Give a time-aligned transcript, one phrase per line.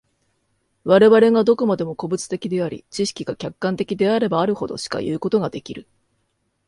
[0.83, 5.87] 我々がどこまでも個物的であり、知識が客観的であればあるほど、しかいうことができる。